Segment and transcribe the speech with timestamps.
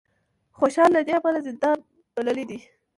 [0.57, 1.77] خوشال له دې امله زندان
[2.15, 2.59] بللی دی